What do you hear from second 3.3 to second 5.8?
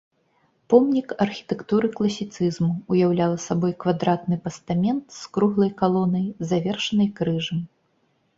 сабой квадратны пастамент з круглай